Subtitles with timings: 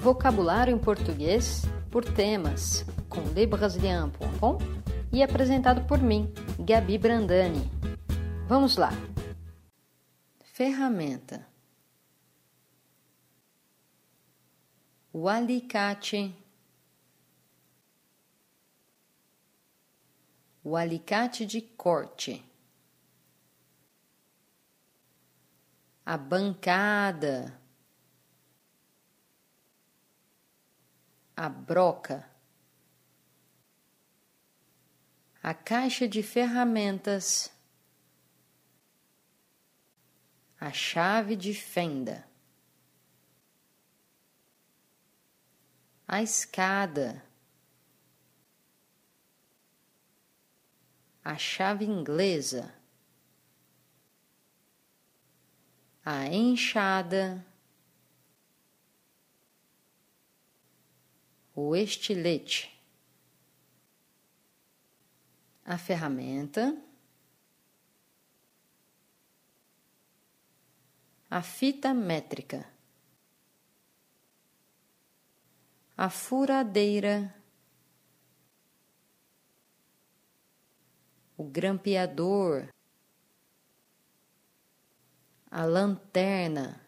[0.00, 4.58] Vocabulário em português por temas, com lebrasilian.com
[5.12, 7.68] e apresentado por mim, Gabi Brandani.
[8.46, 8.90] Vamos lá!
[10.58, 11.46] Ferramenta
[15.12, 16.34] O alicate
[20.64, 22.44] O alicate de corte
[26.04, 27.56] A bancada
[31.38, 32.28] a broca,
[35.40, 37.52] a caixa de ferramentas,
[40.58, 42.28] a chave de fenda,
[46.08, 47.24] a escada,
[51.24, 52.74] a chave inglesa,
[56.04, 57.46] a enxada.
[61.60, 62.70] O estilete,
[65.64, 66.80] a ferramenta,
[71.28, 72.64] a fita métrica,
[75.96, 77.34] a furadeira,
[81.36, 82.68] o grampeador,
[85.50, 86.87] a lanterna.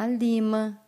[0.00, 0.82] A lima,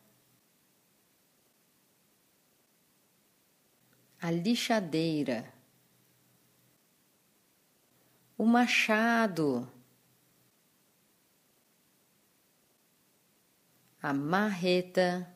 [4.18, 5.52] a lixadeira,
[8.38, 9.70] o machado,
[14.02, 15.30] a marreta,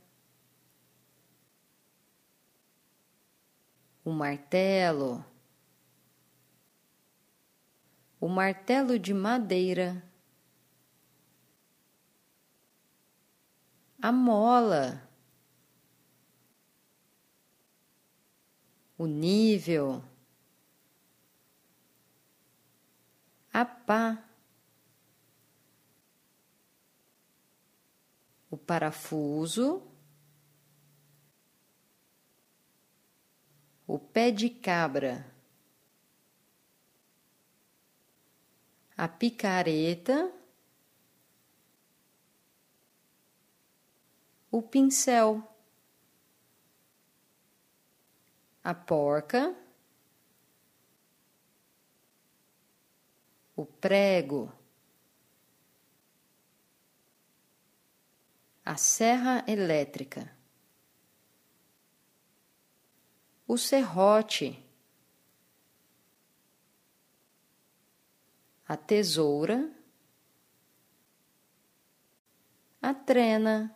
[4.03, 5.23] o martelo,
[8.19, 10.03] o martelo de madeira.
[14.07, 15.03] A mola,
[18.97, 20.01] o nível,
[23.53, 24.25] a pá,
[28.49, 29.83] o parafuso,
[33.89, 35.27] o pé de cabra,
[38.97, 40.46] a picareta.
[44.57, 45.47] O pincel,
[48.65, 49.55] a porca,
[53.55, 54.51] o prego,
[58.65, 60.35] a serra elétrica,
[63.47, 64.65] o serrote,
[68.67, 69.71] a tesoura,
[72.81, 73.76] a trena